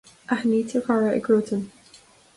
[0.35, 1.63] Aithnítear cara i gcruatan.